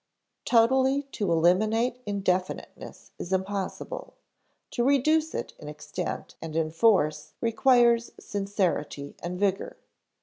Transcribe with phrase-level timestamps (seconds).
[0.45, 4.15] Totally to eliminate indefiniteness is impossible;
[4.71, 9.77] to reduce it in extent and in force requires sincerity and vigor.